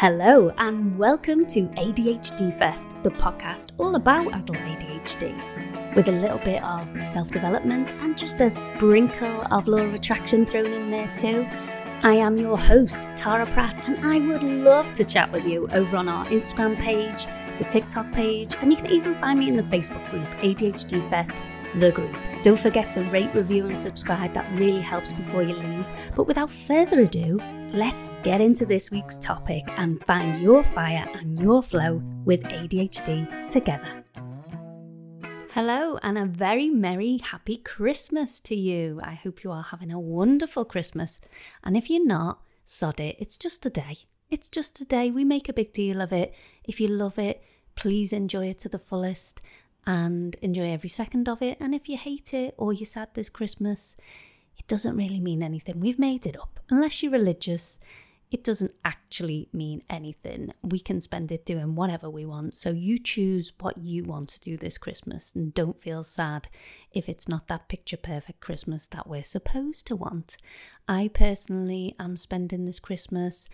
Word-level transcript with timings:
Hello, 0.00 0.52
and 0.58 0.96
welcome 0.96 1.44
to 1.46 1.62
ADHD 1.62 2.56
Fest, 2.56 2.96
the 3.02 3.10
podcast 3.10 3.72
all 3.78 3.96
about 3.96 4.28
adult 4.28 4.56
ADHD, 4.58 5.96
with 5.96 6.06
a 6.06 6.12
little 6.12 6.38
bit 6.38 6.62
of 6.62 7.02
self 7.02 7.32
development 7.32 7.90
and 7.94 8.16
just 8.16 8.40
a 8.40 8.48
sprinkle 8.48 9.44
of 9.50 9.66
law 9.66 9.78
of 9.78 9.94
attraction 9.94 10.46
thrown 10.46 10.66
in 10.66 10.92
there 10.92 11.12
too. 11.12 11.44
I 12.04 12.12
am 12.14 12.38
your 12.38 12.56
host, 12.56 13.10
Tara 13.16 13.44
Pratt, 13.46 13.80
and 13.88 14.06
I 14.06 14.20
would 14.20 14.44
love 14.44 14.92
to 14.92 15.04
chat 15.04 15.32
with 15.32 15.44
you 15.44 15.66
over 15.72 15.96
on 15.96 16.08
our 16.08 16.26
Instagram 16.26 16.76
page, 16.76 17.26
the 17.58 17.64
TikTok 17.64 18.12
page, 18.12 18.54
and 18.60 18.70
you 18.70 18.76
can 18.76 18.92
even 18.92 19.16
find 19.16 19.40
me 19.40 19.48
in 19.48 19.56
the 19.56 19.64
Facebook 19.64 20.08
group, 20.12 20.28
ADHD 20.42 21.10
Fest 21.10 21.42
the 21.80 21.90
group. 21.90 22.14
Don't 22.42 22.58
forget 22.58 22.90
to 22.92 23.02
rate, 23.10 23.34
review, 23.34 23.66
and 23.66 23.80
subscribe, 23.80 24.32
that 24.34 24.58
really 24.58 24.80
helps 24.80 25.12
before 25.12 25.42
you 25.42 25.54
leave. 25.56 25.86
But 26.14 26.26
without 26.26 26.50
further 26.50 27.00
ado, 27.00 27.40
let's 27.72 28.10
get 28.22 28.40
into 28.40 28.64
this 28.64 28.90
week's 28.90 29.16
topic 29.16 29.64
and 29.76 30.04
find 30.06 30.38
your 30.38 30.62
fire 30.62 31.06
and 31.14 31.38
your 31.38 31.62
flow 31.62 32.02
with 32.24 32.42
ADHD 32.42 33.50
together. 33.50 34.04
Hello, 35.52 35.98
and 36.02 36.16
a 36.16 36.24
very 36.24 36.70
merry, 36.70 37.18
happy 37.18 37.58
Christmas 37.58 38.40
to 38.40 38.54
you. 38.54 39.00
I 39.02 39.14
hope 39.14 39.42
you 39.44 39.50
are 39.50 39.62
having 39.62 39.90
a 39.90 40.00
wonderful 40.00 40.64
Christmas. 40.64 41.20
And 41.62 41.76
if 41.76 41.90
you're 41.90 42.06
not, 42.06 42.40
sod 42.64 43.00
it, 43.00 43.16
it's 43.18 43.36
just 43.36 43.66
a 43.66 43.70
day. 43.70 43.98
It's 44.30 44.48
just 44.48 44.80
a 44.80 44.84
day. 44.84 45.10
We 45.10 45.24
make 45.24 45.48
a 45.48 45.54
big 45.54 45.72
deal 45.72 46.00
of 46.00 46.12
it. 46.12 46.34
If 46.64 46.80
you 46.80 46.88
love 46.88 47.18
it, 47.18 47.42
please 47.74 48.12
enjoy 48.12 48.46
it 48.46 48.60
to 48.60 48.68
the 48.68 48.78
fullest 48.78 49.42
and 49.86 50.36
enjoy 50.42 50.70
every 50.70 50.90
second 50.90 51.28
of 51.28 51.42
it. 51.42 51.58
And 51.60 51.74
if 51.74 51.88
you 51.88 51.96
hate 51.96 52.32
it 52.32 52.54
or 52.56 52.72
you're 52.72 52.86
sad 52.86 53.08
this 53.14 53.30
Christmas, 53.30 53.96
it 54.58 54.66
doesn't 54.66 54.96
really 54.96 55.20
mean 55.20 55.42
anything. 55.42 55.80
We've 55.80 55.98
made 55.98 56.26
it 56.26 56.38
up. 56.38 56.60
Unless 56.70 57.02
you're 57.02 57.12
religious, 57.12 57.78
it 58.30 58.44
doesn't 58.44 58.74
actually 58.84 59.48
mean 59.52 59.82
anything. 59.88 60.52
We 60.62 60.80
can 60.80 61.00
spend 61.00 61.32
it 61.32 61.46
doing 61.46 61.74
whatever 61.74 62.10
we 62.10 62.26
want. 62.26 62.52
So 62.52 62.70
you 62.70 62.98
choose 62.98 63.52
what 63.60 63.78
you 63.78 64.04
want 64.04 64.28
to 64.30 64.40
do 64.40 64.56
this 64.56 64.76
Christmas 64.76 65.34
and 65.34 65.54
don't 65.54 65.80
feel 65.80 66.02
sad 66.02 66.48
if 66.92 67.08
it's 67.08 67.28
not 67.28 67.48
that 67.48 67.68
picture 67.68 67.96
perfect 67.96 68.40
Christmas 68.40 68.86
that 68.88 69.08
we're 69.08 69.24
supposed 69.24 69.86
to 69.86 69.96
want. 69.96 70.36
I 70.86 71.08
personally 71.08 71.96
am 71.98 72.16
spending 72.18 72.66
this 72.66 72.80
Christmas 72.80 73.48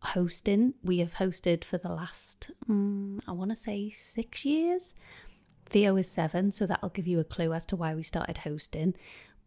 hosting. 0.00 0.74
We 0.82 0.98
have 0.98 1.14
hosted 1.14 1.62
for 1.62 1.76
the 1.76 1.90
last, 1.90 2.50
um, 2.68 3.20
I 3.26 3.32
want 3.32 3.50
to 3.50 3.56
say, 3.56 3.90
six 3.90 4.44
years. 4.44 4.94
Theo 5.66 5.96
is 5.96 6.08
seven, 6.08 6.52
so 6.52 6.64
that'll 6.64 6.90
give 6.90 7.08
you 7.08 7.18
a 7.18 7.24
clue 7.24 7.52
as 7.52 7.66
to 7.66 7.76
why 7.76 7.94
we 7.94 8.02
started 8.02 8.38
hosting. 8.38 8.94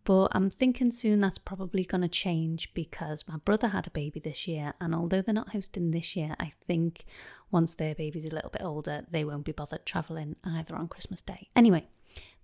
But 0.04 0.30
I'm 0.32 0.50
thinking 0.50 0.92
soon 0.92 1.22
that's 1.22 1.38
probably 1.38 1.84
going 1.84 2.02
to 2.02 2.08
change 2.08 2.74
because 2.74 3.28
my 3.28 3.38
brother 3.38 3.68
had 3.68 3.86
a 3.86 3.92
baby 3.92 4.20
this 4.20 4.48
year, 4.48 4.74
and 4.82 4.96
although 4.96 5.22
they're 5.22 5.34
not 5.34 5.50
hosting 5.50 5.92
this 5.92 6.16
year, 6.16 6.36
I 6.40 6.54
think 6.68 7.06
once 7.52 7.76
their 7.76 7.96
baby's 7.96 8.26
a 8.26 8.34
little 8.34 8.50
bit 8.50 8.64
older, 8.64 9.06
they 9.12 9.24
won't 9.24 9.46
be 9.46 9.52
bothered 9.52 9.86
travelling 9.86 10.36
either 10.44 10.76
on 10.76 10.88
Christmas 10.88 11.22
Day. 11.22 11.50
Anyway, 11.56 11.88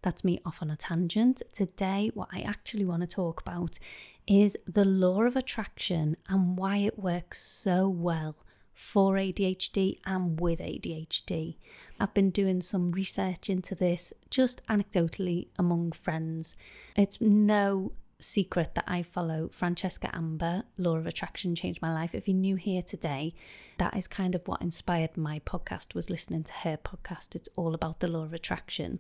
that's 0.02 0.24
me 0.24 0.40
off 0.46 0.62
on 0.62 0.70
a 0.70 0.76
tangent. 0.76 1.42
Today, 1.54 2.12
what 2.14 2.30
I 2.32 2.42
actually 2.42 2.86
want 2.86 3.02
to 3.02 3.08
talk 3.08 3.42
about 3.42 3.80
is 4.28 4.56
the 4.68 4.86
law 4.86 5.24
of 5.24 5.36
attraction 5.36 6.18
and 6.30 6.58
why 6.58 6.78
it 6.78 7.00
works 7.00 7.42
so 7.42 7.88
well 7.88 8.36
for 8.76 9.14
ADHD 9.16 10.00
and 10.06 10.40
with 10.40 10.60
ADHD. 10.60 11.56
I've 11.98 12.14
been 12.14 12.30
doing 12.30 12.62
some 12.62 12.92
research 12.92 13.50
into 13.50 13.74
this 13.74 14.14
just 14.30 14.62
anecdotally 14.68 15.48
among 15.58 15.94
friends. 15.94 16.58
It's 16.98 17.22
no 17.22 17.94
secret 18.20 18.76
that 18.76 18.84
I 18.86 19.02
follow 19.02 19.48
Francesca 19.50 20.10
Amber, 20.14 20.64
Law 20.78 20.98
of 20.98 21.08
Attraction 21.08 21.56
Changed 21.56 21.82
My 21.82 21.94
Life. 21.94 22.14
If 22.14 22.28
you're 22.28 22.36
new 22.36 22.58
here 22.58 22.82
today, 22.82 23.34
that 23.78 23.96
is 23.96 24.08
kind 24.08 24.36
of 24.36 24.46
what 24.46 24.62
inspired 24.62 25.16
my 25.16 25.40
podcast 25.40 25.96
was 25.96 26.10
listening 26.10 26.44
to 26.44 26.54
her 26.54 26.78
podcast. 26.78 27.34
It's 27.34 27.50
all 27.56 27.74
about 27.74 28.02
the 28.02 28.10
law 28.10 28.24
of 28.24 28.34
attraction. 28.34 29.00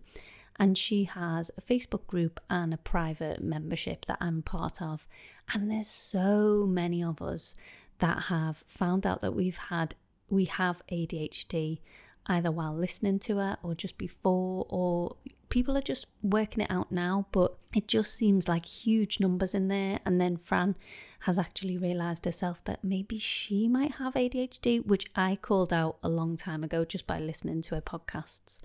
And 0.58 0.78
she 0.78 1.04
has 1.04 1.52
a 1.58 1.62
Facebook 1.62 2.08
group 2.08 2.40
and 2.50 2.74
a 2.74 2.78
private 2.78 3.44
membership 3.44 4.06
that 4.06 4.20
I'm 4.22 4.42
part 4.42 4.82
of. 4.82 5.06
And 5.54 5.70
there's 5.70 5.88
so 5.90 6.66
many 6.66 7.04
of 7.04 7.22
us 7.22 7.56
that 8.00 8.24
have 8.24 8.64
found 8.68 9.06
out 9.06 9.22
that 9.22 9.36
we've 9.36 9.58
had 9.58 9.96
we 10.30 10.46
have 10.46 10.82
ADHD 10.92 11.80
either 12.28 12.52
while 12.52 12.76
listening 12.76 13.20
to 13.20 13.40
it 13.40 13.60
or 13.62 13.76
just 13.76 13.98
before 13.98 14.66
or 14.70 15.16
people 15.50 15.78
are 15.78 15.82
just 15.82 16.08
working 16.24 16.64
it 16.64 16.72
out 16.72 16.92
now 16.92 17.28
but 17.32 17.56
it 17.76 17.88
just 17.90 18.16
seems 18.16 18.48
like 18.48 18.66
huge 18.66 19.20
numbers 19.20 19.54
in 19.54 19.68
there. 19.68 20.00
And 20.06 20.20
then 20.20 20.38
Fran 20.38 20.76
has 21.20 21.38
actually 21.38 21.78
realized 21.78 22.24
herself 22.24 22.64
that 22.64 22.84
maybe 22.84 23.20
she 23.20 23.68
might 23.68 23.96
have 23.96 24.14
ADHD 24.14 24.86
which 24.86 25.08
I 25.14 25.36
called 25.36 25.74
out 25.74 25.98
a 26.02 26.10
long 26.10 26.38
time 26.38 26.64
ago 26.64 26.86
just 26.86 27.06
by 27.06 27.20
listening 27.20 27.62
to 27.64 27.76
her 27.76 27.82
podcasts. 27.82 28.60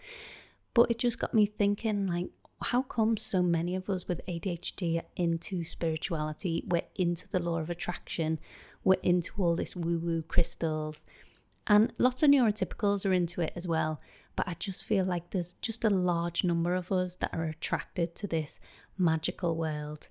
But 0.73 0.93
it 0.93 0.99
just 0.99 1.19
got 1.19 1.35
me 1.35 1.47
thinking 1.47 2.07
like 2.07 2.29
how 2.63 2.83
come 2.83 3.17
so 3.17 3.43
many 3.43 3.75
of 3.75 3.89
us 3.89 4.07
with 4.07 4.21
ADHD 4.27 4.99
are 4.99 5.07
into 5.17 5.65
spirituality? 5.65 6.65
We're 6.67 6.83
into 6.95 7.29
the 7.29 7.39
law 7.39 7.59
of 7.59 7.71
attraction, 7.71 8.39
we're 8.85 9.01
into 9.03 9.33
all 9.39 9.57
this 9.57 9.75
woo 9.75 9.99
woo 9.99 10.23
crystals, 10.23 11.05
and 11.67 11.93
lots 11.99 12.23
of 12.23 12.31
neurotypicals 12.31 13.05
are 13.07 13.13
into 13.13 13.41
it 13.41 13.53
as 13.55 13.67
well. 13.67 14.01
But 14.37 14.49
I 14.49 14.55
just 14.55 14.85
feel 14.85 15.05
like 15.05 15.31
there's 15.31 15.55
just 15.55 15.85
a 15.85 15.91
large 15.91 16.45
number 16.45 16.75
of 16.75 16.93
us 16.93 17.17
that 17.17 17.31
are 17.33 17.45
attracted 17.45 18.15
to 18.17 18.27
this 18.27 18.61
magical 18.97 19.57
world. 19.57 20.09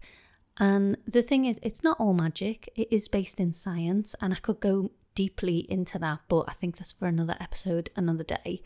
And 0.58 0.98
the 1.08 1.22
thing 1.22 1.46
is, 1.46 1.60
it's 1.64 1.84
not 1.84 2.00
all 2.00 2.14
magic, 2.14 2.70
it 2.76 2.90
is 2.92 3.08
based 3.08 3.40
in 3.40 3.54
science, 3.54 4.14
and 4.22 4.34
I 4.34 4.38
could 4.38 4.60
go 4.60 4.92
deeply 5.16 5.60
into 5.70 5.98
that, 6.00 6.20
but 6.28 6.46
I 6.48 6.54
think 6.54 6.78
that's 6.78 6.92
for 6.92 7.08
another 7.08 7.36
episode, 7.40 7.90
another 7.96 8.24
day. 8.24 8.62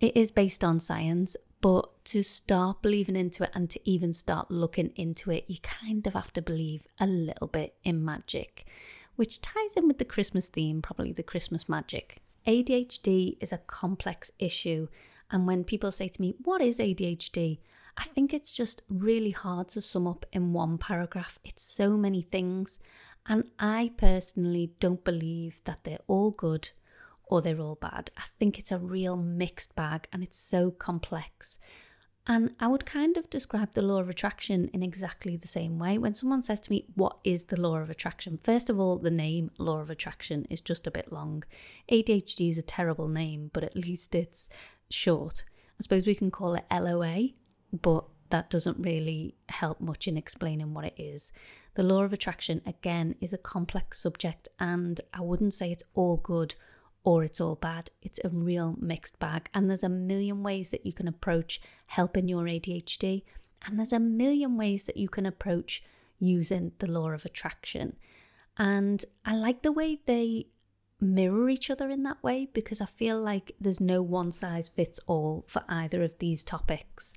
It 0.00 0.16
is 0.16 0.30
based 0.30 0.64
on 0.64 0.80
science, 0.80 1.36
but 1.60 1.97
to 2.10 2.22
start 2.22 2.82
believing 2.82 3.16
into 3.16 3.44
it 3.44 3.50
and 3.54 3.68
to 3.70 3.80
even 3.88 4.12
start 4.12 4.50
looking 4.50 4.92
into 4.96 5.30
it, 5.30 5.44
you 5.48 5.56
kind 5.62 6.06
of 6.06 6.14
have 6.14 6.32
to 6.32 6.42
believe 6.42 6.86
a 6.98 7.06
little 7.06 7.48
bit 7.48 7.74
in 7.84 8.04
magic, 8.04 8.66
which 9.16 9.40
ties 9.40 9.76
in 9.76 9.86
with 9.86 9.98
the 9.98 10.04
Christmas 10.04 10.46
theme, 10.46 10.80
probably 10.80 11.12
the 11.12 11.22
Christmas 11.22 11.68
magic. 11.68 12.22
ADHD 12.46 13.36
is 13.40 13.52
a 13.52 13.58
complex 13.58 14.30
issue. 14.38 14.88
And 15.30 15.46
when 15.46 15.64
people 15.64 15.92
say 15.92 16.08
to 16.08 16.20
me, 16.20 16.34
What 16.42 16.62
is 16.62 16.78
ADHD? 16.78 17.58
I 17.98 18.04
think 18.04 18.32
it's 18.32 18.52
just 18.52 18.82
really 18.88 19.32
hard 19.32 19.68
to 19.70 19.82
sum 19.82 20.06
up 20.06 20.24
in 20.32 20.52
one 20.52 20.78
paragraph. 20.78 21.38
It's 21.44 21.62
so 21.62 21.96
many 21.96 22.22
things. 22.22 22.78
And 23.26 23.44
I 23.58 23.92
personally 23.98 24.72
don't 24.80 25.04
believe 25.04 25.60
that 25.64 25.80
they're 25.84 25.98
all 26.06 26.30
good 26.30 26.70
or 27.26 27.42
they're 27.42 27.60
all 27.60 27.74
bad. 27.74 28.10
I 28.16 28.22
think 28.38 28.58
it's 28.58 28.72
a 28.72 28.78
real 28.78 29.16
mixed 29.16 29.74
bag 29.74 30.08
and 30.12 30.22
it's 30.22 30.38
so 30.38 30.70
complex. 30.70 31.58
And 32.30 32.54
I 32.60 32.66
would 32.66 32.84
kind 32.84 33.16
of 33.16 33.30
describe 33.30 33.72
the 33.72 33.80
law 33.80 34.00
of 34.00 34.10
attraction 34.10 34.68
in 34.74 34.82
exactly 34.82 35.36
the 35.36 35.48
same 35.48 35.78
way. 35.78 35.96
When 35.96 36.12
someone 36.12 36.42
says 36.42 36.60
to 36.60 36.70
me, 36.70 36.84
What 36.94 37.16
is 37.24 37.44
the 37.44 37.58
law 37.58 37.78
of 37.78 37.88
attraction? 37.88 38.38
First 38.44 38.68
of 38.68 38.78
all, 38.78 38.98
the 38.98 39.10
name 39.10 39.50
law 39.56 39.80
of 39.80 39.88
attraction 39.88 40.46
is 40.50 40.60
just 40.60 40.86
a 40.86 40.90
bit 40.90 41.10
long. 41.10 41.42
ADHD 41.90 42.50
is 42.50 42.58
a 42.58 42.62
terrible 42.62 43.08
name, 43.08 43.50
but 43.54 43.64
at 43.64 43.74
least 43.74 44.14
it's 44.14 44.46
short. 44.90 45.44
I 45.80 45.82
suppose 45.82 46.04
we 46.04 46.14
can 46.14 46.30
call 46.30 46.54
it 46.54 46.66
LOA, 46.70 47.28
but 47.72 48.04
that 48.28 48.50
doesn't 48.50 48.78
really 48.78 49.34
help 49.48 49.80
much 49.80 50.06
in 50.06 50.18
explaining 50.18 50.74
what 50.74 50.84
it 50.84 50.94
is. 50.98 51.32
The 51.76 51.82
law 51.82 52.02
of 52.02 52.12
attraction, 52.12 52.60
again, 52.66 53.14
is 53.22 53.32
a 53.32 53.38
complex 53.38 54.00
subject, 54.00 54.48
and 54.60 55.00
I 55.14 55.22
wouldn't 55.22 55.54
say 55.54 55.72
it's 55.72 55.84
all 55.94 56.18
good 56.18 56.56
or 57.04 57.24
it's 57.24 57.40
all 57.40 57.54
bad. 57.54 57.90
It's 58.02 58.20
a 58.24 58.28
real 58.28 58.76
mixed 58.80 59.18
bag. 59.18 59.48
And 59.54 59.68
there's 59.68 59.84
a 59.84 59.88
million 59.88 60.42
ways 60.42 60.70
that 60.70 60.84
you 60.84 60.92
can 60.92 61.08
approach 61.08 61.60
helping 61.86 62.28
your 62.28 62.44
ADHD. 62.44 63.22
And 63.66 63.78
there's 63.78 63.92
a 63.92 64.00
million 64.00 64.56
ways 64.56 64.84
that 64.84 64.96
you 64.96 65.08
can 65.08 65.26
approach 65.26 65.82
using 66.18 66.72
the 66.78 66.90
law 66.90 67.10
of 67.10 67.24
attraction. 67.24 67.96
And 68.56 69.04
I 69.24 69.36
like 69.36 69.62
the 69.62 69.72
way 69.72 70.00
they 70.04 70.48
mirror 71.00 71.48
each 71.48 71.70
other 71.70 71.90
in 71.90 72.02
that 72.02 72.22
way 72.22 72.48
because 72.52 72.80
I 72.80 72.86
feel 72.86 73.20
like 73.20 73.52
there's 73.60 73.80
no 73.80 74.02
one 74.02 74.32
size 74.32 74.68
fits 74.68 74.98
all 75.06 75.44
for 75.46 75.62
either 75.68 76.02
of 76.02 76.18
these 76.18 76.42
topics. 76.42 77.14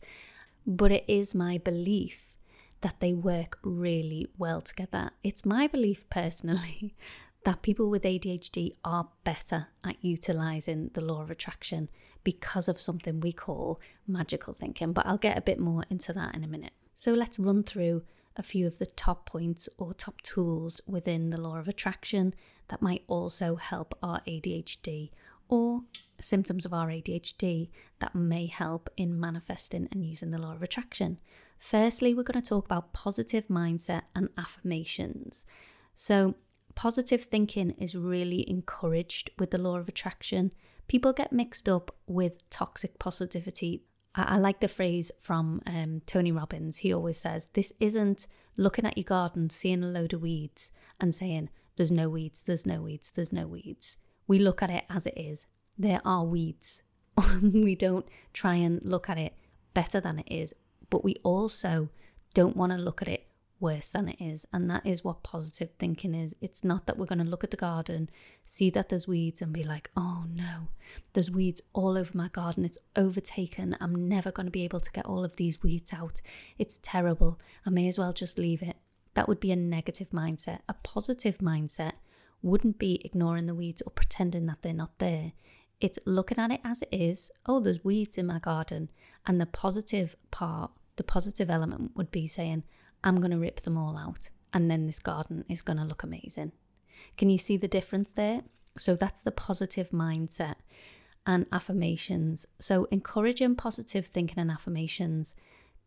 But 0.66 0.92
it 0.92 1.06
is 1.08 1.34
my 1.34 1.58
belief 1.58 2.36
that 2.82 3.00
they 3.00 3.14
work 3.14 3.60
really 3.64 4.28
well 4.38 4.62
together. 4.62 5.12
It's 5.24 5.46
my 5.46 5.68
belief 5.68 6.10
personally 6.10 6.96
that 7.44 7.62
people 7.62 7.90
with 7.90 8.04
ADHD 8.04 8.76
are 8.86 9.10
better 9.24 9.68
at 9.84 10.04
utilizing 10.04 10.92
the 10.94 11.02
law 11.02 11.22
of 11.22 11.32
attraction 11.32 11.90
because 12.24 12.68
of 12.68 12.80
something 12.80 13.20
we 13.20 13.32
call 13.32 13.80
magical 14.08 14.54
thinking. 14.54 14.94
But 14.94 15.08
I'll 15.08 15.18
get 15.18 15.38
a 15.38 15.42
bit 15.42 15.60
more 15.60 15.84
into 15.90 16.14
that 16.14 16.36
in 16.36 16.44
a 16.44 16.48
minute. 16.48 16.74
So 16.96 17.14
let's 17.14 17.40
run 17.40 17.64
through 17.64 18.04
a 18.36 18.44
few 18.44 18.68
of 18.68 18.78
the 18.78 18.86
top 18.86 19.26
points 19.26 19.68
or 19.78 19.94
top 19.94 20.22
tools 20.22 20.82
within 20.86 21.32
the 21.32 21.42
law 21.42 21.58
of 21.58 21.68
attraction 21.68 22.34
that 22.70 22.82
might 22.82 23.04
also 23.08 23.56
help 23.56 23.98
our 24.02 24.22
ADHD 24.28 25.10
or 25.50 25.82
symptoms 26.20 26.66
of 26.66 26.74
our 26.74 26.88
ADHD 26.88 27.70
that 28.00 28.16
may 28.16 28.46
help 28.46 28.90
in 28.96 29.20
manifesting 29.20 29.90
and 29.92 30.06
using 30.06 30.32
the 30.32 30.42
law 30.42 30.54
of 30.54 30.64
attraction. 30.64 31.20
Firstly, 31.60 32.14
we're 32.14 32.24
going 32.24 32.42
to 32.42 32.48
talk 32.48 32.66
about 32.66 32.94
positive 32.94 33.48
mindset 33.48 34.04
and 34.16 34.30
affirmations. 34.38 35.46
So, 35.94 36.36
positive 36.72 37.24
thinking 37.24 37.72
is 37.72 37.96
really 37.96 38.50
encouraged 38.50 39.32
with 39.40 39.52
the 39.52 39.58
law 39.58 39.78
of 39.78 39.88
attraction. 39.88 40.52
People 40.88 41.14
get 41.14 41.32
mixed 41.32 41.70
up 41.70 41.96
with 42.08 42.50
toxic 42.50 43.00
positivity. 43.00 43.84
I, 44.16 44.36
I 44.36 44.38
like 44.38 44.60
the 44.60 44.68
phrase 44.68 45.12
from 45.22 45.62
um, 45.66 46.02
Tony 46.06 46.32
Robbins. 46.32 46.78
He 46.78 46.94
always 46.94 47.18
says, 47.18 47.48
This 47.54 47.74
isn't 47.80 48.28
looking 48.58 48.86
at 48.86 48.98
your 48.98 49.06
garden, 49.06 49.50
seeing 49.50 49.84
a 49.84 49.88
load 49.88 50.14
of 50.14 50.22
weeds, 50.22 50.72
and 51.00 51.14
saying, 51.14 51.50
There's 51.78 51.92
no 51.92 52.10
weeds, 52.10 52.44
there's 52.44 52.66
no 52.66 52.82
weeds, 52.82 53.12
there's 53.12 53.34
no 53.34 53.48
weeds. 53.48 53.98
We 54.28 54.40
look 54.40 54.62
at 54.62 54.72
it 54.72 54.86
as 54.90 55.08
it 55.08 55.18
is. 55.18 55.46
There 55.78 56.02
are 56.06 56.24
weeds. 56.24 56.84
we 57.42 57.76
don't 57.76 58.08
try 58.34 58.56
and 58.56 58.82
look 58.84 59.10
at 59.10 59.18
it 59.18 59.34
better 59.74 60.00
than 60.00 60.20
it 60.20 60.28
is, 60.30 60.54
but 60.90 61.04
we 61.04 61.16
also 61.24 61.90
don't 62.34 62.56
want 62.56 62.72
to 62.72 62.78
look 62.78 63.02
at 63.02 63.08
it 63.08 63.26
worse 63.62 63.92
than 63.92 64.10
it 64.10 64.20
is. 64.20 64.46
And 64.52 64.70
that 64.70 64.86
is 64.86 65.04
what 65.04 65.24
positive 65.24 65.70
thinking 65.80 66.14
is. 66.14 66.36
It's 66.42 66.64
not 66.64 66.86
that 66.86 66.98
we're 66.98 67.06
going 67.06 67.24
to 67.24 67.30
look 67.30 67.44
at 67.44 67.52
the 67.52 67.58
garden, 67.58 68.10
see 68.46 68.70
that 68.72 68.90
there's 68.90 69.08
weeds, 69.08 69.42
and 69.42 69.54
be 69.54 69.64
like, 69.64 69.90
oh 69.96 70.26
no, 70.34 70.68
there's 71.14 71.32
weeds 71.32 71.62
all 71.74 71.98
over 71.98 72.12
my 72.14 72.28
garden. 72.30 72.66
It's 72.66 72.78
overtaken. 72.96 73.78
I'm 73.80 74.08
never 74.10 74.32
going 74.32 74.48
to 74.48 74.52
be 74.52 74.66
able 74.66 74.80
to 74.80 74.92
get 74.92 75.06
all 75.06 75.24
of 75.24 75.36
these 75.36 75.62
weeds 75.64 75.94
out. 75.94 76.22
It's 76.58 76.80
terrible. 76.84 77.40
I 77.66 77.70
may 77.70 77.88
as 77.88 77.98
well 77.98 78.14
just 78.14 78.38
leave 78.38 78.62
it. 78.62 78.76
That 79.14 79.28
would 79.28 79.40
be 79.40 79.52
a 79.52 79.56
negative 79.56 80.10
mindset. 80.10 80.60
A 80.68 80.74
positive 80.74 81.38
mindset 81.38 81.94
wouldn't 82.42 82.80
be 82.80 83.02
ignoring 83.06 83.46
the 83.46 83.56
weeds 83.56 83.82
or 83.86 83.92
pretending 83.92 84.48
that 84.48 84.62
they're 84.62 84.74
not 84.74 84.98
there. 85.00 85.34
It's 85.80 86.00
looking 86.06 86.38
at 86.38 86.52
it 86.52 86.62
as 86.64 86.82
it 86.82 86.90
is. 86.92 87.32
Oh, 87.46 87.60
there's 87.60 87.84
weeds 87.84 88.18
in 88.18 88.28
my 88.28 88.40
garden. 88.40 88.90
And 89.26 89.40
the 89.40 89.46
positive 89.46 90.16
part, 90.30 90.72
the 90.96 91.04
positive 91.04 91.50
element 91.50 91.92
would 91.96 92.12
be 92.12 92.28
saying, 92.28 92.64
I'm 93.04 93.20
going 93.20 93.32
to 93.32 93.38
rip 93.38 93.62
them 93.62 93.78
all 93.78 93.98
out 93.98 94.30
and 94.54 94.70
then 94.70 94.86
this 94.86 95.00
garden 95.00 95.46
is 95.50 95.62
going 95.62 95.78
to 95.78 95.86
look 95.86 96.04
amazing. 96.04 96.52
Can 97.18 97.30
you 97.30 97.38
see 97.38 97.58
the 97.58 97.68
difference 97.68 98.12
there? 98.12 98.42
So 98.78 98.96
that's 98.96 99.22
the 99.22 99.32
positive 99.32 99.90
mindset 99.90 100.56
and 101.26 101.46
affirmations. 101.52 102.46
So 102.60 102.88
encouraging 102.92 103.56
positive 103.56 104.08
thinking 104.08 104.40
and 104.40 104.52
affirmations 104.52 105.36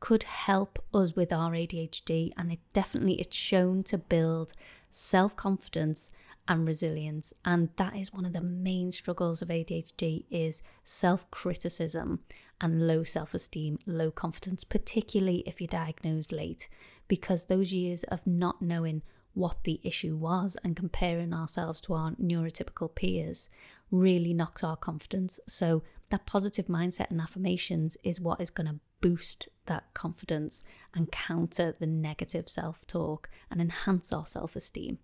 could 0.00 0.24
help 0.24 0.78
us 0.92 1.16
with 1.16 1.32
our 1.32 1.52
ADHD 1.52 2.32
and 2.36 2.52
it 2.52 2.58
definitely 2.72 3.14
it's 3.14 3.36
shown 3.36 3.82
to 3.84 3.98
build 3.98 4.52
self-confidence 4.90 6.10
and 6.48 6.66
resilience 6.66 7.32
and 7.44 7.70
that 7.76 7.96
is 7.96 8.12
one 8.12 8.24
of 8.24 8.32
the 8.32 8.40
main 8.40 8.92
struggles 8.92 9.40
of 9.40 9.48
ADHD 9.48 10.24
is 10.30 10.62
self-criticism 10.84 12.20
and 12.60 12.86
low 12.86 13.02
self-esteem, 13.02 13.78
low 13.86 14.10
confidence 14.10 14.64
particularly 14.64 15.42
if 15.46 15.60
you're 15.60 15.68
diagnosed 15.68 16.32
late 16.32 16.68
because 17.08 17.44
those 17.44 17.72
years 17.72 18.04
of 18.04 18.26
not 18.26 18.60
knowing 18.62 19.02
what 19.34 19.64
the 19.64 19.80
issue 19.82 20.16
was 20.16 20.56
and 20.64 20.76
comparing 20.76 21.32
ourselves 21.34 21.80
to 21.80 21.92
our 21.92 22.12
neurotypical 22.12 22.94
peers 22.94 23.50
really 23.90 24.32
knocks 24.32 24.64
our 24.64 24.76
confidence. 24.76 25.38
So, 25.48 25.82
that 26.10 26.26
positive 26.26 26.66
mindset 26.66 27.10
and 27.10 27.20
affirmations 27.20 27.96
is 28.04 28.20
what 28.20 28.40
is 28.40 28.50
going 28.50 28.68
to 28.68 28.78
boost 29.00 29.48
that 29.66 29.92
confidence 29.94 30.62
and 30.94 31.10
counter 31.10 31.74
the 31.78 31.86
negative 31.86 32.48
self 32.48 32.86
talk 32.86 33.28
and 33.50 33.60
enhance 33.60 34.12
our 34.12 34.26
self 34.26 34.54
esteem. 34.54 34.98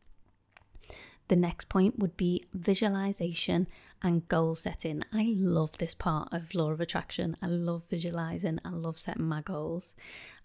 The 1.31 1.37
next 1.37 1.69
point 1.69 1.97
would 2.00 2.17
be 2.17 2.47
visualization 2.53 3.69
and 4.03 4.27
goal 4.27 4.56
setting. 4.56 5.05
I 5.12 5.32
love 5.37 5.79
this 5.79 5.94
part 5.94 6.32
of 6.32 6.56
law 6.56 6.73
of 6.73 6.81
attraction. 6.81 7.37
I 7.41 7.47
love 7.47 7.85
visualizing, 7.88 8.59
I 8.65 8.71
love 8.71 8.99
setting 8.99 9.29
my 9.29 9.41
goals 9.41 9.94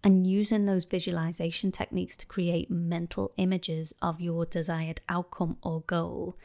and 0.03 0.27
using 0.27 0.67
those 0.67 0.85
visualization 0.85 1.71
techniques 1.71 2.15
to 2.17 2.27
create 2.27 2.69
mental 2.69 3.31
images 3.37 3.95
of 3.99 4.21
your 4.21 4.45
desired 4.45 5.01
outcome 5.09 5.57
or 5.63 5.81
goal 5.81 6.37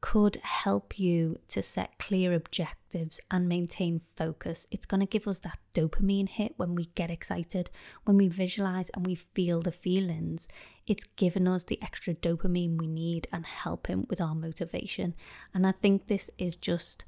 could 0.00 0.36
help 0.36 0.98
you 0.98 1.38
to 1.48 1.62
set 1.62 1.98
clear 1.98 2.32
objectives 2.32 3.20
and 3.30 3.48
maintain 3.48 4.00
focus. 4.16 4.66
It's 4.70 4.86
going 4.86 5.00
to 5.00 5.06
give 5.06 5.28
us 5.28 5.40
that 5.40 5.58
dopamine 5.74 6.28
hit 6.28 6.54
when 6.56 6.74
we 6.74 6.86
get 6.94 7.10
excited, 7.10 7.70
when 8.04 8.16
we 8.16 8.28
visualize 8.28 8.90
and 8.90 9.06
we 9.06 9.14
feel 9.14 9.60
the 9.60 9.72
feelings. 9.72 10.48
It's 10.86 11.04
given 11.16 11.46
us 11.46 11.64
the 11.64 11.80
extra 11.82 12.14
dopamine 12.14 12.78
we 12.78 12.86
need 12.86 13.28
and 13.32 13.44
helping 13.44 14.06
with 14.08 14.20
our 14.20 14.34
motivation. 14.34 15.14
And 15.52 15.66
I 15.66 15.72
think 15.72 16.06
this 16.06 16.30
is 16.38 16.56
just 16.56 17.04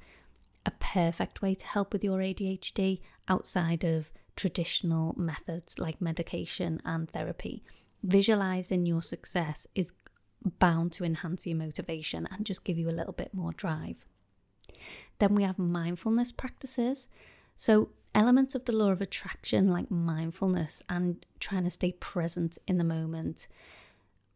a 0.67 0.73
perfect 0.73 1.43
way 1.43 1.55
to 1.55 1.67
help 1.67 1.93
with 1.93 2.05
your 2.05 2.19
ADHD 2.19 3.01
outside 3.27 3.85
of 3.85 4.13
traditional 4.37 5.15
methods 5.17 5.79
like 5.79 6.01
medication 6.01 6.81
and 6.85 7.11
therapy. 7.11 7.63
Visualizing 8.03 8.85
your 8.85 9.03
success 9.03 9.67
is 9.75 9.93
bound 10.59 10.93
to 10.93 11.05
enhance 11.05 11.47
your 11.47 11.57
motivation 11.57 12.29
and 12.31 12.47
just 12.47 12.65
give 12.65 12.79
you 12.79 12.89
a 12.89 12.93
little 12.93 13.13
bit 13.13 13.33
more 13.33 13.53
drive. 13.53 14.05
Then 15.19 15.35
we 15.35 15.43
have 15.43 15.59
mindfulness 15.59 16.33
practices. 16.33 17.09
So, 17.57 17.91
elements 18.15 18.55
of 18.55 18.65
the 18.65 18.73
law 18.73 18.91
of 18.91 19.01
attraction, 19.01 19.69
like 19.69 19.91
mindfulness 19.91 20.83
and 20.89 21.25
trying 21.41 21.65
to 21.65 21.71
stay 21.71 21.93
present 21.93 22.59
in 22.67 22.79
the 22.79 22.85
moment, 22.85 23.49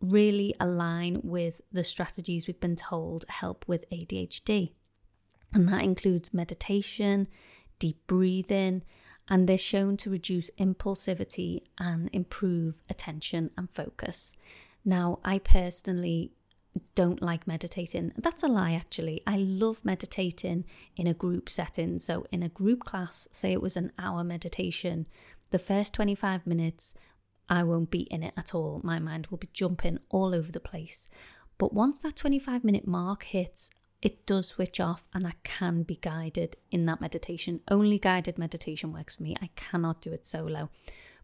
really 0.00 0.54
align 0.60 1.20
with 1.22 1.60
the 1.72 1.84
strategies 1.84 2.46
we've 2.46 2.60
been 2.60 2.76
told 2.76 3.24
help 3.28 3.64
with 3.66 3.88
ADHD. 3.90 4.72
And 5.52 5.68
that 5.68 5.82
includes 5.82 6.34
meditation, 6.34 7.28
deep 7.78 8.06
breathing, 8.06 8.82
and 9.28 9.48
they're 9.48 9.58
shown 9.58 9.96
to 9.98 10.10
reduce 10.10 10.50
impulsivity 10.58 11.62
and 11.78 12.08
improve 12.12 12.82
attention 12.88 13.50
and 13.56 13.70
focus. 13.70 14.34
Now, 14.86 15.18
I 15.24 15.40
personally 15.40 16.32
don't 16.94 17.20
like 17.20 17.46
meditating. 17.46 18.12
That's 18.16 18.44
a 18.44 18.48
lie, 18.48 18.72
actually. 18.72 19.20
I 19.26 19.36
love 19.38 19.84
meditating 19.84 20.64
in 20.96 21.08
a 21.08 21.14
group 21.14 21.48
setting. 21.48 21.98
So, 21.98 22.24
in 22.30 22.42
a 22.44 22.48
group 22.48 22.84
class, 22.84 23.26
say 23.32 23.52
it 23.52 23.60
was 23.60 23.76
an 23.76 23.90
hour 23.98 24.22
meditation, 24.22 25.06
the 25.50 25.58
first 25.58 25.92
25 25.92 26.46
minutes, 26.46 26.94
I 27.48 27.64
won't 27.64 27.90
be 27.90 28.02
in 28.02 28.22
it 28.22 28.34
at 28.36 28.54
all. 28.54 28.80
My 28.84 28.98
mind 28.98 29.26
will 29.26 29.38
be 29.38 29.48
jumping 29.52 29.98
all 30.08 30.34
over 30.34 30.52
the 30.52 30.60
place. 30.60 31.08
But 31.58 31.72
once 31.72 32.00
that 32.00 32.16
25 32.16 32.62
minute 32.64 32.86
mark 32.86 33.24
hits, 33.24 33.70
it 34.02 34.26
does 34.26 34.48
switch 34.48 34.78
off 34.78 35.04
and 35.14 35.26
I 35.26 35.32
can 35.42 35.82
be 35.82 35.96
guided 35.96 36.56
in 36.70 36.86
that 36.86 37.00
meditation. 37.00 37.60
Only 37.68 37.98
guided 37.98 38.38
meditation 38.38 38.92
works 38.92 39.16
for 39.16 39.22
me. 39.22 39.36
I 39.40 39.50
cannot 39.56 40.00
do 40.00 40.12
it 40.12 40.26
solo. 40.26 40.70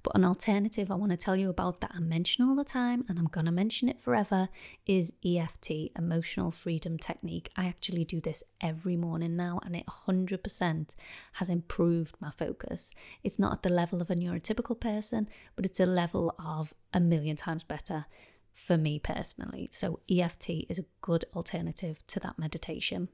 But 0.03 0.17
an 0.17 0.25
alternative 0.25 0.91
I 0.91 0.97
want 0.97 1.13
to 1.13 1.17
tell 1.17 1.37
you 1.37 1.49
about 1.49 1.81
that 1.81 1.93
I 1.95 2.01
mention 2.01 2.45
all 2.45 2.57
the 2.57 2.65
time 2.65 3.05
and 3.09 3.19
I'm 3.19 3.27
going 3.27 3.47
to 3.47 3.53
mention 3.53 3.89
it 3.89 4.01
forever 4.01 4.49
is 4.85 5.13
EFT, 5.25 5.71
Emotional 5.97 6.51
Freedom 6.51 6.99
Technique. 6.99 7.51
I 7.57 7.67
actually 7.67 8.05
do 8.05 8.21
this 8.21 8.43
every 8.61 8.97
morning 8.97 9.37
now 9.37 9.61
and 9.65 9.77
it 9.77 9.87
100% 9.87 10.89
has 11.35 11.49
improved 11.49 12.17
my 12.21 12.31
focus. 12.31 12.93
It's 13.23 13.39
not 13.39 13.53
at 13.53 13.63
the 13.63 13.69
level 13.69 14.03
of 14.03 14.11
a 14.11 14.17
neurotypical 14.17 14.81
person, 14.81 15.29
but 15.55 15.65
it's 15.65 15.81
a 15.81 15.87
level 15.87 16.35
of 16.45 16.75
a 16.93 17.01
million 17.01 17.37
times 17.37 17.63
better 17.63 18.07
for 18.53 18.77
me 18.77 18.99
personally. 18.99 19.69
So 19.73 20.01
EFT 20.11 20.51
is 20.69 20.79
a 20.79 20.85
good 21.01 21.25
alternative 21.35 22.05
to 22.09 22.21
that 22.21 22.39
meditation. 22.39 23.09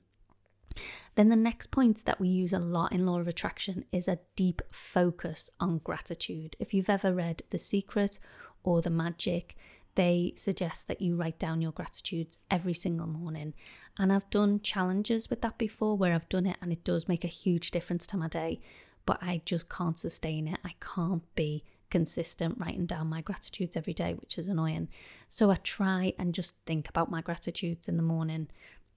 Then 1.14 1.28
the 1.28 1.36
next 1.36 1.70
point 1.70 2.04
that 2.04 2.20
we 2.20 2.28
use 2.28 2.52
a 2.52 2.58
lot 2.58 2.92
in 2.92 3.06
law 3.06 3.18
of 3.18 3.28
attraction 3.28 3.84
is 3.92 4.08
a 4.08 4.20
deep 4.36 4.62
focus 4.70 5.50
on 5.58 5.78
gratitude. 5.78 6.56
If 6.58 6.72
you've 6.72 6.90
ever 6.90 7.12
read 7.12 7.42
The 7.50 7.58
Secret 7.58 8.18
or 8.62 8.82
The 8.82 8.90
Magic, 8.90 9.56
they 9.94 10.32
suggest 10.36 10.86
that 10.86 11.00
you 11.00 11.16
write 11.16 11.40
down 11.40 11.60
your 11.60 11.72
gratitudes 11.72 12.38
every 12.52 12.74
single 12.74 13.08
morning. 13.08 13.52
And 13.98 14.12
I've 14.12 14.30
done 14.30 14.60
challenges 14.60 15.28
with 15.28 15.42
that 15.42 15.58
before 15.58 15.96
where 15.96 16.14
I've 16.14 16.28
done 16.28 16.46
it 16.46 16.56
and 16.62 16.72
it 16.72 16.84
does 16.84 17.08
make 17.08 17.24
a 17.24 17.28
huge 17.28 17.72
difference 17.72 18.06
to 18.08 18.16
my 18.16 18.28
day, 18.28 18.60
but 19.06 19.18
I 19.20 19.42
just 19.44 19.68
can't 19.68 19.98
sustain 19.98 20.46
it. 20.46 20.60
I 20.64 20.74
can't 20.80 21.24
be 21.34 21.64
consistent 21.90 22.58
writing 22.58 22.86
down 22.86 23.08
my 23.08 23.22
gratitudes 23.22 23.76
every 23.76 23.94
day, 23.94 24.14
which 24.14 24.38
is 24.38 24.48
annoying. 24.48 24.88
So 25.30 25.50
I 25.50 25.56
try 25.56 26.12
and 26.18 26.34
just 26.34 26.54
think 26.66 26.88
about 26.88 27.10
my 27.10 27.20
gratitudes 27.20 27.88
in 27.88 27.96
the 27.96 28.02
morning 28.02 28.48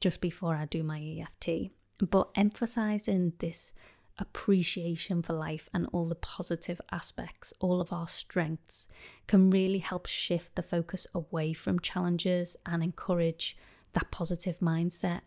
just 0.02 0.20
before 0.20 0.56
I 0.56 0.66
do 0.66 0.84
my 0.84 1.00
EFT. 1.00 1.72
But 2.00 2.30
emphasizing 2.36 3.34
this 3.40 3.72
appreciation 4.18 5.22
for 5.22 5.34
life 5.34 5.70
and 5.74 5.88
all 5.94 6.08
the 6.08 6.16
positive 6.16 6.82
aspects, 6.92 7.54
all 7.60 7.80
of 7.80 7.94
our 7.94 8.08
strengths, 8.08 8.88
can 9.28 9.50
really 9.50 9.80
help 9.80 10.08
shift 10.08 10.56
the 10.56 10.64
focus 10.64 11.08
away 11.14 11.54
from 11.54 11.80
challenges 11.80 12.58
and 12.66 12.84
encourage 12.84 13.56
that 13.94 14.12
positive 14.12 14.60
mindset, 14.60 15.22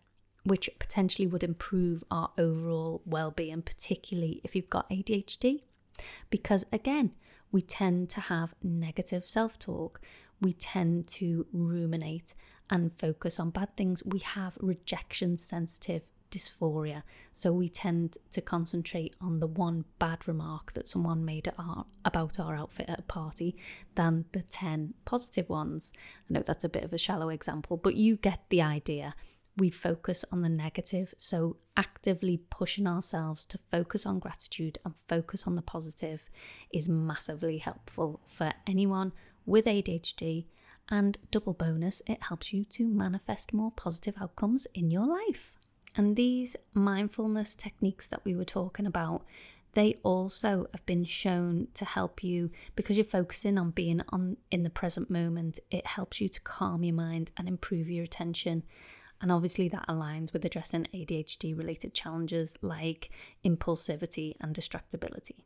which 0.45 0.69
potentially 0.79 1.27
would 1.27 1.43
improve 1.43 2.05
our 2.11 2.31
overall 2.37 3.03
well 3.07 3.31
being, 3.31 3.63
particularly 3.63 4.41
if 4.45 4.55
you've 4.55 4.71
got 4.71 4.91
ADHD. 4.91 5.63
Because 6.31 6.67
again, 6.73 7.13
we 7.53 7.63
tend 7.63 8.11
to 8.11 8.21
have 8.21 8.55
negative 8.63 9.29
self 9.29 9.59
talk, 9.59 10.01
we 10.41 10.53
tend 10.53 11.07
to 11.07 11.47
ruminate 11.53 12.35
and 12.71 12.93
focus 12.99 13.39
on 13.39 13.51
bad 13.51 13.77
things. 13.77 14.03
We 14.05 14.21
have 14.21 14.57
rejection 14.61 15.39
sensitive 15.39 16.03
dysphoria. 16.35 17.03
So 17.33 17.53
we 17.53 17.69
tend 17.69 18.19
to 18.33 18.41
concentrate 18.41 19.15
on 19.21 19.39
the 19.39 19.47
one 19.47 19.85
bad 19.99 20.27
remark 20.27 20.73
that 20.73 20.89
someone 20.89 21.25
made 21.25 21.51
our, 21.59 21.87
about 22.05 22.41
our 22.41 22.57
outfit 22.57 22.91
at 22.91 22.99
a 22.99 23.03
party 23.03 23.57
than 23.95 24.25
the 24.33 24.43
10 24.43 24.95
positive 25.05 25.49
ones. 25.49 25.93
I 26.29 26.35
know 26.35 26.43
that's 26.43 26.65
a 26.65 26.69
bit 26.69 26.85
of 26.85 26.93
a 26.93 26.99
shallow 26.99 27.29
example, 27.29 27.77
but 27.77 27.95
you 27.95 28.17
get 28.17 28.41
the 28.49 28.63
idea. 28.63 29.15
We 29.57 29.71
focus 29.71 30.25
on 30.33 30.43
the 30.43 30.49
negative, 30.49 31.15
so 31.17 31.59
actively 31.77 32.39
pushing 32.51 32.89
ourselves 32.89 33.45
to 33.47 33.59
focus 33.71 34.05
on 34.05 34.19
gratitude 34.19 34.79
and 34.85 34.95
focus 35.09 35.45
on 35.47 35.55
the 35.55 35.63
positive 35.63 36.29
is 36.73 36.89
massively 36.89 37.59
helpful 37.59 38.21
for 38.27 38.53
anyone 38.67 39.13
with 39.47 39.67
ADHD 39.67 40.47
and 40.89 41.19
double 41.31 41.55
bonus, 41.55 42.03
it 42.07 42.23
helps 42.23 42.53
you 42.53 42.65
to 42.65 42.87
manifest 42.89 43.53
more 43.53 43.73
positive 43.73 44.15
outcomes 44.21 44.67
in 44.75 44.91
your 44.91 45.07
life. 45.07 45.59
And 45.97 46.17
these 46.17 46.57
mindfulness 46.73 47.55
techniques 47.55 48.07
that 48.09 48.25
we 48.25 48.35
were 48.35 48.45
talking 48.45 48.87
about, 48.87 49.25
they 49.75 49.99
also 50.03 50.67
have 50.73 50.85
been 50.87 51.05
shown 51.05 51.69
to 51.75 51.85
help 51.85 52.23
you 52.23 52.51
because 52.77 52.97
you're 52.97 53.05
focusing 53.05 53.59
on 53.59 53.71
being 53.71 54.03
on 54.11 54.37
in 54.51 54.63
the 54.63 54.71
present 54.71 55.11
moment. 55.11 55.59
It 55.71 55.87
helps 55.87 56.21
you 56.21 56.29
to 56.29 56.41
calm 56.41 56.85
your 56.85 56.95
mind 56.95 57.31
and 57.37 57.49
improve 57.49 57.89
your 57.89 58.05
attention. 58.05 58.63
And 59.21 59.33
obviously, 59.33 59.69
that 59.69 59.87
aligns 59.89 60.33
with 60.33 60.45
addressing 60.45 60.87
ADHD 60.93 61.57
related 61.57 61.95
challenges 61.95 62.55
like 62.61 63.11
impulsivity 63.45 64.35
and 64.41 64.55
distractibility. 64.55 65.45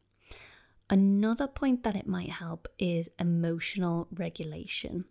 Another 0.91 1.47
point 1.47 1.83
that 1.83 1.97
it 1.97 2.07
might 2.07 2.31
help 2.31 2.67
is 2.79 3.11
emotional 3.19 4.09
regulation. 4.11 5.05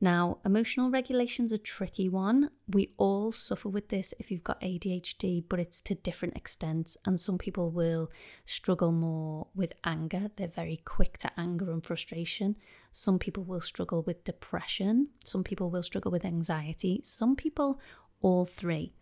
Now, 0.00 0.38
emotional 0.44 0.90
regulation 0.90 1.46
is 1.46 1.52
a 1.52 1.58
tricky 1.58 2.08
one. 2.08 2.50
We 2.68 2.92
all 2.98 3.32
suffer 3.32 3.70
with 3.70 3.88
this 3.88 4.12
if 4.18 4.30
you've 4.30 4.44
got 4.44 4.60
ADHD, 4.60 5.44
but 5.48 5.58
it's 5.58 5.80
to 5.82 5.94
different 5.94 6.36
extents. 6.36 6.98
And 7.06 7.18
some 7.18 7.38
people 7.38 7.70
will 7.70 8.10
struggle 8.44 8.92
more 8.92 9.46
with 9.54 9.72
anger. 9.84 10.30
They're 10.36 10.48
very 10.48 10.82
quick 10.84 11.16
to 11.18 11.30
anger 11.38 11.70
and 11.70 11.82
frustration. 11.82 12.56
Some 12.92 13.18
people 13.18 13.44
will 13.44 13.62
struggle 13.62 14.02
with 14.02 14.24
depression. 14.24 15.08
Some 15.24 15.44
people 15.44 15.70
will 15.70 15.82
struggle 15.82 16.10
with 16.10 16.26
anxiety. 16.26 17.00
Some 17.02 17.34
people, 17.34 17.80
all 18.20 18.44
three. 18.44 18.92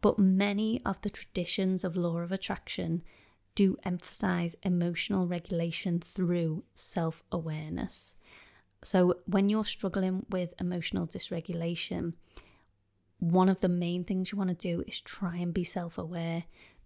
But 0.00 0.20
many 0.20 0.80
of 0.84 1.00
the 1.00 1.10
traditions 1.10 1.82
of 1.82 1.96
law 1.96 2.18
of 2.18 2.30
attraction 2.30 3.02
do 3.54 3.76
emphasize 3.84 4.56
emotional 4.62 5.26
regulation 5.26 6.00
through 6.00 6.64
self 6.72 7.22
awareness. 7.32 8.14
So, 8.82 9.14
when 9.26 9.48
you're 9.48 9.64
struggling 9.64 10.24
with 10.30 10.54
emotional 10.60 11.06
dysregulation, 11.06 12.14
one 13.18 13.48
of 13.48 13.60
the 13.60 13.68
main 13.68 14.04
things 14.04 14.30
you 14.30 14.38
want 14.38 14.50
to 14.50 14.54
do 14.54 14.84
is 14.86 15.00
try 15.00 15.36
and 15.36 15.52
be 15.52 15.64
self 15.64 15.98
aware. 15.98 16.44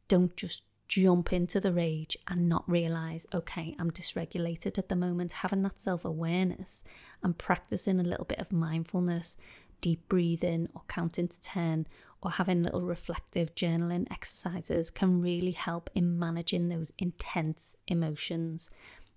Don't 0.09 0.35
just 0.37 0.63
jump 0.89 1.33
into 1.33 1.61
the 1.61 1.73
rage 1.73 2.19
and 2.29 2.49
not 2.49 2.69
realize, 2.69 3.27
okay, 3.33 3.75
I'm 3.79 3.91
dysregulated 3.91 4.77
at 4.77 4.89
the 4.89 4.97
moment. 4.97 5.33
Having 5.33 5.63
that 5.63 5.81
self 5.81 6.05
awareness 6.05 6.85
and 7.23 7.37
practicing 7.37 8.01
a 8.01 8.05
little 8.05 8.25
bit 8.25 8.39
of 8.39 8.53
mindfulness, 8.53 9.37
deep 9.81 10.09
breathing, 10.09 10.69
or 10.75 10.83
counting 10.89 11.29
to 11.29 11.41
10, 11.41 11.87
or 12.23 12.31
having 12.31 12.63
little 12.63 12.83
reflective 12.83 13.55
journaling 13.55 14.11
exercises 14.11 14.91
can 14.91 15.21
really 15.21 15.51
help 15.51 15.91
in 15.95 16.19
managing 16.19 16.69
those 16.69 16.93
intense 16.99 17.77
emotions. 17.89 18.71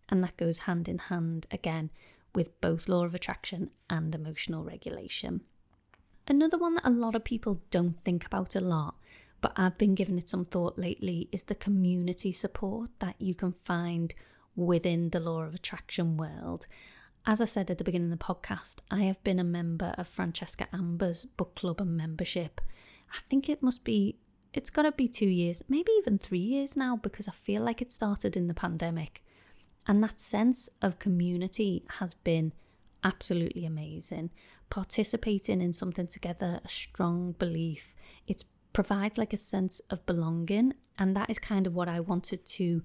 And 0.09 0.23
that 0.23 0.37
goes 0.37 0.59
hand 0.59 0.87
in 0.87 0.97
hand 0.97 1.45
again 1.51 1.91
with 2.33 2.59
both 2.61 2.89
law 2.89 3.05
of 3.05 3.13
attraction 3.13 3.69
and 3.89 4.13
emotional 4.13 4.63
regulation. 4.63 5.41
Another 6.27 6.57
one 6.57 6.75
that 6.75 6.85
a 6.85 6.89
lot 6.89 7.15
of 7.15 7.23
people 7.23 7.61
don't 7.69 8.03
think 8.03 8.25
about 8.25 8.55
a 8.55 8.59
lot, 8.59 8.95
but 9.41 9.53
I've 9.55 9.77
been 9.77 9.93
giving 9.93 10.17
it 10.17 10.27
some 10.27 10.45
thought 10.45 10.77
lately, 10.79 11.29
is 11.31 11.43
the 11.43 11.53
community 11.53 12.31
support 12.31 12.89
that 12.99 13.15
you 13.19 13.35
can 13.35 13.53
find 13.63 14.13
within 14.55 15.11
the 15.11 15.19
law 15.19 15.43
of 15.43 15.53
attraction 15.53 16.17
world. 16.17 16.65
As 17.27 17.41
I 17.41 17.45
said 17.45 17.69
at 17.69 17.77
the 17.77 17.83
beginning 17.83 18.11
of 18.11 18.17
the 18.17 18.25
podcast, 18.25 18.77
I 18.89 19.03
have 19.03 19.23
been 19.23 19.39
a 19.39 19.43
member 19.43 19.93
of 19.97 20.07
Francesca 20.07 20.67
Amber's 20.73 21.25
book 21.25 21.55
club 21.55 21.79
and 21.79 21.95
membership. 21.95 22.61
I 23.13 23.19
think 23.29 23.49
it 23.49 23.61
must 23.61 23.83
be, 23.83 24.17
it's 24.53 24.69
got 24.69 24.83
to 24.83 24.91
be 24.91 25.07
two 25.07 25.27
years, 25.27 25.63
maybe 25.67 25.91
even 25.99 26.17
three 26.17 26.39
years 26.39 26.75
now, 26.75 26.97
because 26.97 27.27
I 27.27 27.31
feel 27.31 27.61
like 27.61 27.81
it 27.81 27.91
started 27.91 28.35
in 28.35 28.47
the 28.47 28.53
pandemic. 28.53 29.23
And 29.87 30.03
that 30.03 30.19
sense 30.19 30.69
of 30.81 30.99
community 30.99 31.83
has 31.99 32.13
been 32.13 32.53
absolutely 33.03 33.65
amazing. 33.65 34.31
Participating 34.69 35.61
in 35.61 35.73
something 35.73 36.07
together, 36.07 36.59
a 36.63 36.67
strong 36.67 37.33
belief, 37.33 37.95
it 38.27 38.43
provides 38.73 39.17
like 39.17 39.33
a 39.33 39.37
sense 39.37 39.79
of 39.89 40.05
belonging. 40.05 40.73
And 40.97 41.15
that 41.15 41.29
is 41.29 41.39
kind 41.39 41.67
of 41.67 41.75
what 41.75 41.87
I 41.87 41.99
wanted 41.99 42.45
to 42.45 42.81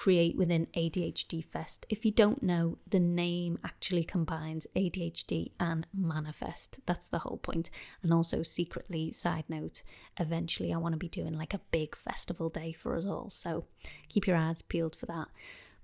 create 0.00 0.34
within 0.34 0.66
ADHD 0.74 1.44
Fest. 1.44 1.84
If 1.90 2.06
you 2.06 2.10
don't 2.10 2.42
know, 2.42 2.78
the 2.88 2.98
name 2.98 3.58
actually 3.62 4.02
combines 4.02 4.66
ADHD 4.74 5.50
and 5.60 5.86
manifest. 5.92 6.80
That's 6.86 7.10
the 7.10 7.18
whole 7.18 7.36
point. 7.36 7.68
And 8.02 8.10
also, 8.10 8.42
secretly, 8.42 9.10
side 9.10 9.44
note, 9.50 9.82
eventually 10.18 10.72
I 10.72 10.78
want 10.78 10.94
to 10.94 10.98
be 10.98 11.10
doing 11.10 11.34
like 11.36 11.52
a 11.52 11.60
big 11.70 11.94
festival 11.94 12.48
day 12.48 12.72
for 12.72 12.96
us 12.96 13.04
all. 13.04 13.28
So 13.28 13.66
keep 14.08 14.26
your 14.26 14.38
eyes 14.38 14.62
peeled 14.62 14.96
for 14.96 15.04
that. 15.04 15.28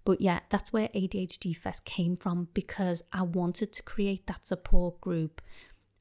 But 0.07 0.23
yeah, 0.23 0.41
that's 0.49 0.73
where 0.73 0.89
ADHD 0.95 1.55
Fest 1.55 1.85
came 1.85 2.17
from 2.17 2.49
because 2.55 3.03
I 3.13 3.21
wanted 3.21 3.71
to 3.75 3.83
create 3.83 4.27
that 4.29 4.47
support 4.47 4.99
group 5.03 5.43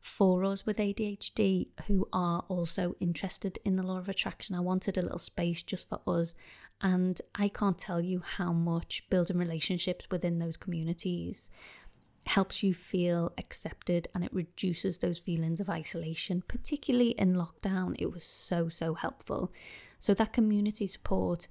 for 0.05 0.45
us 0.45 0.67
with 0.67 0.77
ADHD 0.77 1.67
who 1.87 2.07
are 2.13 2.45
also 2.47 2.95
interested 2.99 3.57
in 3.65 3.75
the 3.75 3.81
law 3.81 3.97
of 3.97 4.07
attraction. 4.07 4.55
I 4.55 4.59
wanted 4.59 4.97
a 4.97 5.01
little 5.01 5.17
space 5.17 5.63
just 5.63 5.89
for 5.89 5.99
us. 6.05 6.35
And 6.79 7.19
I 7.33 7.47
can't 7.47 7.77
tell 7.77 7.99
you 7.99 8.21
how 8.23 8.53
much 8.53 9.03
building 9.09 9.39
relationships 9.39 10.05
within 10.11 10.37
those 10.37 10.57
communities 10.57 11.49
helps 12.27 12.61
you 12.61 12.71
feel 12.71 13.33
accepted 13.39 14.07
and 14.13 14.23
it 14.23 14.31
reduces 14.31 14.99
those 14.99 15.17
feelings 15.17 15.59
of 15.59 15.71
isolation, 15.71 16.43
particularly 16.47 17.11
in 17.11 17.33
lockdown. 17.33 17.95
It 17.97 18.11
was 18.11 18.23
so, 18.23 18.69
so 18.69 18.93
helpful. 18.93 19.51
So, 19.99 20.13
that 20.13 20.33
community 20.33 20.85
support 20.85 21.47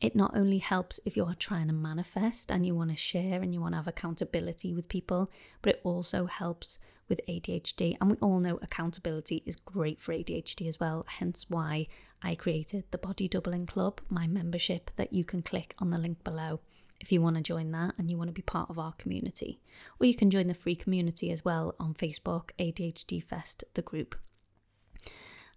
it 0.00 0.16
not 0.16 0.34
only 0.34 0.56
helps 0.56 0.98
if 1.04 1.18
you 1.18 1.26
are 1.26 1.34
trying 1.34 1.66
to 1.66 1.74
manifest 1.74 2.50
and 2.50 2.64
you 2.64 2.74
want 2.74 2.88
to 2.88 2.96
share 2.96 3.42
and 3.42 3.52
you 3.52 3.60
want 3.60 3.74
to 3.74 3.76
have 3.76 3.88
accountability 3.88 4.72
with 4.72 4.88
people, 4.88 5.30
but 5.60 5.74
it 5.74 5.80
also 5.84 6.24
helps 6.24 6.78
with 7.10 7.20
ADHD. 7.28 7.98
And 8.00 8.10
we 8.10 8.16
all 8.22 8.40
know 8.40 8.58
accountability 8.62 9.42
is 9.44 9.56
great 9.56 10.00
for 10.00 10.14
ADHD 10.14 10.66
as 10.66 10.80
well, 10.80 11.04
hence 11.06 11.44
why 11.50 11.88
I 12.22 12.34
created 12.34 12.84
the 12.90 12.98
Body 12.98 13.28
Doubling 13.28 13.66
Club, 13.66 14.00
my 14.08 14.26
membership 14.26 14.90
that 14.96 15.12
you 15.12 15.24
can 15.24 15.42
click 15.42 15.74
on 15.78 15.90
the 15.90 15.98
link 15.98 16.24
below 16.24 16.60
if 17.00 17.10
you 17.10 17.20
want 17.20 17.36
to 17.36 17.42
join 17.42 17.72
that 17.72 17.94
and 17.98 18.10
you 18.10 18.16
want 18.16 18.28
to 18.28 18.32
be 18.32 18.42
part 18.42 18.70
of 18.70 18.78
our 18.78 18.92
community. 18.92 19.60
Or 19.98 20.06
you 20.06 20.14
can 20.14 20.30
join 20.30 20.46
the 20.46 20.54
free 20.54 20.76
community 20.76 21.30
as 21.30 21.44
well 21.44 21.74
on 21.80 21.94
Facebook, 21.94 22.50
ADHD 22.58 23.22
Fest, 23.22 23.64
the 23.74 23.82
group. 23.82 24.14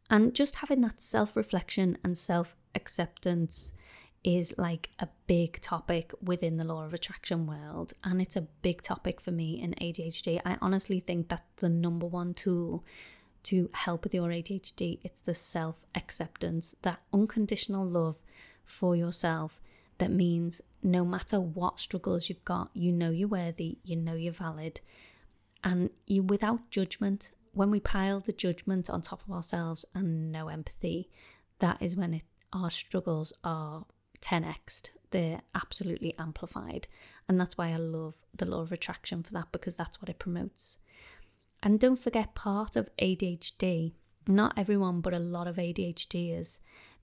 And 0.10 0.34
just 0.34 0.56
having 0.56 0.82
that 0.82 1.02
self 1.02 1.36
reflection 1.36 1.98
and 2.04 2.18
self 2.18 2.56
acceptance 2.76 3.74
is 4.24 4.53
like 4.58 4.89
a 5.00 5.08
big 5.27 5.60
topic 5.60 6.12
within 6.22 6.58
the 6.58 6.63
law 6.63 6.84
of 6.86 6.94
attraction 6.94 7.46
world 7.46 7.94
and 8.03 8.22
it's 8.22 8.38
a 8.38 8.42
big 8.62 8.82
topic 8.82 9.20
for 9.20 9.32
me 9.32 9.62
in 9.62 9.74
ADHD. 9.82 10.39
I 10.46 10.58
honestly 10.62 11.01
think 11.01 11.27
that's 11.27 11.44
the 11.58 11.70
number 11.70 12.06
one 12.06 12.34
tool 12.34 12.86
to 13.44 13.70
help 13.74 14.06
with 14.06 14.13
your 14.13 14.30
ADHD. 14.30 15.00
It's 15.03 15.22
the 15.22 15.36
self-acceptance, 15.36 16.75
that 16.84 17.01
unconditional 17.12 17.86
love 17.86 18.15
for 18.65 18.96
yourself 18.96 19.60
that 19.98 20.12
means 20.12 20.62
no 20.82 21.06
matter 21.06 21.39
what 21.39 21.80
struggles 21.80 22.30
you've 22.30 22.46
got, 22.46 22.70
you 22.74 22.92
know 22.92 23.10
you're 23.10 23.27
worthy, 23.27 23.77
you 23.84 23.96
know 23.96 24.15
you're 24.15 24.34
valid, 24.34 24.82
and 25.63 25.89
you 26.08 26.24
without 26.24 26.70
judgment. 26.70 27.32
When 27.53 27.70
we 27.70 27.80
pile 27.80 28.20
the 28.20 28.34
judgment 28.34 28.89
on 28.89 29.01
top 29.01 29.22
of 29.27 29.32
ourselves 29.32 29.86
and 29.94 30.32
no 30.32 30.48
empathy, 30.48 31.10
that 31.60 31.82
is 31.82 31.96
when 31.96 32.15
it, 32.15 32.24
our 32.51 32.70
struggles 32.70 33.32
are 33.44 33.86
10x. 34.24 34.89
They're 35.12 35.42
absolutely 35.53 36.15
amplified. 36.18 36.88
And 37.27 37.39
that's 37.39 37.58
why 37.58 37.70
I 37.70 37.77
love 37.77 38.15
the 38.36 38.46
law 38.46 38.62
of 38.62 38.72
attraction 38.72 39.22
for 39.22 39.34
that 39.34 39.51
because 39.51 39.75
that's 39.75 40.01
what 40.01 40.10
it 40.10 40.20
promotes. 40.20 40.77
And 41.62 41.80
don't 41.80 42.00
forget, 42.00 42.36
part 42.36 42.75
of 42.75 42.89
ADHD, 42.98 43.94
not 44.27 44.58
everyone, 44.58 45.01
but 45.01 45.13
a 45.13 45.20
lot 45.20 45.48
of 45.48 45.58
ADHDers 45.58 46.60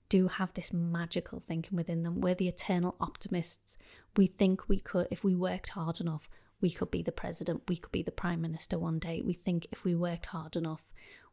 do 0.09 0.27
have 0.27 0.53
this 0.53 0.73
magical 0.73 1.39
thinking 1.39 1.77
within 1.77 2.03
them. 2.03 2.19
We're 2.19 2.35
the 2.35 2.49
eternal 2.49 2.95
optimists. 2.99 3.77
We 4.17 4.27
think 4.27 4.67
we 4.67 4.79
could, 4.79 5.07
if 5.09 5.23
we 5.23 5.35
worked 5.35 5.69
hard 5.69 6.01
enough, 6.01 6.27
we 6.59 6.69
could 6.69 6.91
be 6.91 7.01
the 7.01 7.11
president, 7.11 7.63
we 7.67 7.77
could 7.77 7.91
be 7.91 8.03
the 8.03 8.11
prime 8.11 8.41
minister 8.41 8.77
one 8.77 8.99
day. 8.99 9.21
We 9.25 9.33
think 9.33 9.67
if 9.71 9.83
we 9.83 9.95
worked 9.95 10.27
hard 10.27 10.55
enough, 10.55 10.83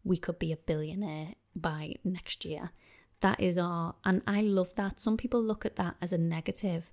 we 0.04 0.16
could 0.16 0.38
be 0.38 0.52
a 0.52 0.56
billionaire 0.56 1.34
by 1.54 1.96
next 2.04 2.44
year. 2.44 2.70
That 3.20 3.40
is 3.40 3.58
our, 3.58 3.94
and 4.04 4.22
I 4.26 4.42
love 4.42 4.74
that. 4.76 5.00
Some 5.00 5.16
people 5.16 5.42
look 5.42 5.66
at 5.66 5.76
that 5.76 5.96
as 6.00 6.12
a 6.12 6.18
negative, 6.18 6.90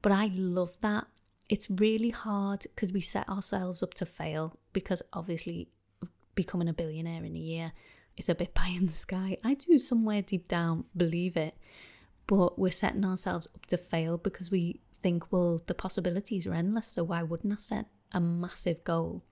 but 0.00 0.12
I 0.12 0.30
love 0.34 0.80
that. 0.80 1.06
It's 1.48 1.70
really 1.70 2.10
hard 2.10 2.62
because 2.62 2.92
we 2.92 3.00
set 3.00 3.28
ourselves 3.28 3.82
up 3.82 3.94
to 3.94 4.06
fail 4.06 4.58
because 4.72 5.02
obviously 5.12 5.68
becoming 6.34 6.68
a 6.68 6.72
billionaire 6.72 7.24
in 7.24 7.36
a 7.36 7.40
year 7.40 7.72
is 8.16 8.28
a 8.28 8.34
bit 8.34 8.54
pie 8.54 8.70
in 8.70 8.86
the 8.86 8.92
sky. 8.92 9.36
I 9.44 9.54
do 9.54 9.78
somewhere 9.78 10.22
deep 10.22 10.48
down 10.48 10.84
believe 10.96 11.36
it, 11.36 11.56
but 12.26 12.58
we're 12.58 12.70
setting 12.70 13.04
ourselves 13.04 13.48
up 13.54 13.66
to 13.66 13.76
fail 13.76 14.16
because 14.18 14.50
we 14.50 14.80
think, 15.02 15.30
well, 15.30 15.62
the 15.66 15.74
possibilities 15.74 16.46
are 16.46 16.54
endless, 16.54 16.88
so 16.88 17.04
why 17.04 17.22
wouldn't 17.22 17.52
I 17.52 17.56
set 17.56 17.86
a 18.12 18.20
massive 18.20 18.82
goal? 18.82 19.22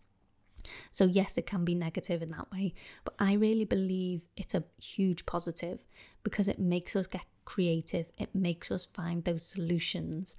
So, 0.90 1.04
yes, 1.04 1.38
it 1.38 1.46
can 1.46 1.64
be 1.64 1.74
negative 1.74 2.22
in 2.22 2.30
that 2.30 2.50
way, 2.52 2.74
but 3.04 3.14
I 3.18 3.34
really 3.34 3.64
believe 3.64 4.22
it's 4.36 4.54
a 4.54 4.64
huge 4.80 5.26
positive 5.26 5.84
because 6.22 6.48
it 6.48 6.58
makes 6.58 6.96
us 6.96 7.06
get 7.06 7.24
creative, 7.44 8.06
it 8.18 8.34
makes 8.34 8.70
us 8.70 8.86
find 8.86 9.24
those 9.24 9.44
solutions 9.44 10.36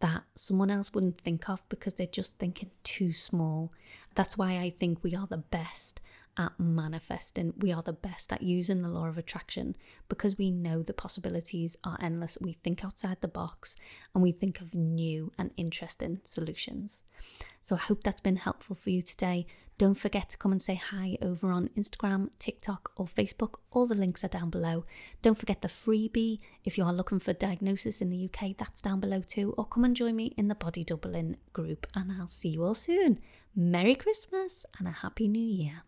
that 0.00 0.22
someone 0.36 0.70
else 0.70 0.92
wouldn't 0.92 1.20
think 1.20 1.48
of 1.48 1.68
because 1.68 1.94
they're 1.94 2.06
just 2.06 2.38
thinking 2.38 2.70
too 2.84 3.12
small. 3.12 3.72
That's 4.14 4.38
why 4.38 4.58
I 4.58 4.74
think 4.78 5.02
we 5.02 5.14
are 5.14 5.26
the 5.26 5.38
best 5.38 6.00
at 6.36 6.52
manifesting. 6.58 7.52
We 7.58 7.72
are 7.72 7.82
the 7.82 7.92
best 7.92 8.32
at 8.32 8.42
using 8.42 8.82
the 8.82 8.88
law 8.88 9.06
of 9.06 9.18
attraction 9.18 9.76
because 10.08 10.38
we 10.38 10.52
know 10.52 10.82
the 10.82 10.92
possibilities 10.92 11.76
are 11.82 11.98
endless. 12.00 12.38
We 12.40 12.52
think 12.52 12.84
outside 12.84 13.18
the 13.20 13.28
box 13.28 13.74
and 14.14 14.22
we 14.22 14.30
think 14.30 14.60
of 14.60 14.74
new 14.74 15.32
and 15.36 15.50
interesting 15.56 16.20
solutions. 16.24 17.02
So 17.62 17.74
I 17.74 17.80
hope 17.80 18.04
that's 18.04 18.20
been 18.20 18.36
helpful 18.36 18.76
for 18.76 18.90
you 18.90 19.02
today. 19.02 19.46
Don't 19.78 19.94
forget 19.94 20.28
to 20.30 20.36
come 20.36 20.50
and 20.50 20.60
say 20.60 20.74
hi 20.74 21.16
over 21.22 21.52
on 21.52 21.70
Instagram, 21.76 22.30
TikTok, 22.40 22.90
or 22.96 23.06
Facebook. 23.06 23.60
All 23.70 23.86
the 23.86 23.94
links 23.94 24.24
are 24.24 24.28
down 24.28 24.50
below. 24.50 24.84
Don't 25.22 25.38
forget 25.38 25.62
the 25.62 25.68
freebie 25.68 26.40
if 26.64 26.76
you 26.76 26.82
are 26.82 26.92
looking 26.92 27.20
for 27.20 27.32
diagnosis 27.32 28.00
in 28.00 28.10
the 28.10 28.28
UK, 28.28 28.56
that's 28.58 28.82
down 28.82 28.98
below 28.98 29.20
too. 29.20 29.54
Or 29.56 29.64
come 29.64 29.84
and 29.84 29.94
join 29.94 30.16
me 30.16 30.34
in 30.36 30.48
the 30.48 30.56
Body 30.56 30.82
Doubling 30.82 31.36
group, 31.52 31.86
and 31.94 32.10
I'll 32.10 32.26
see 32.26 32.48
you 32.48 32.64
all 32.64 32.74
soon. 32.74 33.20
Merry 33.54 33.94
Christmas 33.94 34.66
and 34.80 34.88
a 34.88 34.90
Happy 34.90 35.28
New 35.28 35.38
Year. 35.38 35.84